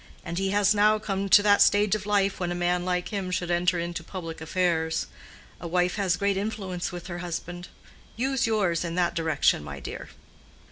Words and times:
And 0.25 0.39
he 0.39 0.49
has 0.49 0.73
now 0.73 0.97
come 0.97 1.29
to 1.29 1.43
that 1.43 1.61
stage 1.61 1.93
of 1.93 2.07
life 2.07 2.39
when 2.39 2.51
a 2.51 2.55
man 2.55 2.83
like 2.85 3.09
him 3.09 3.29
should 3.29 3.51
enter 3.51 3.77
into 3.77 4.03
public 4.03 4.41
affairs. 4.41 5.05
A 5.59 5.67
wife 5.67 5.93
has 5.97 6.17
great 6.17 6.37
influence 6.37 6.91
with 6.91 7.05
her 7.05 7.19
husband. 7.19 7.67
Use 8.15 8.47
yours 8.47 8.83
in 8.83 8.95
that 8.95 9.13
direction, 9.13 9.63
my 9.63 9.79
dear." 9.79 10.09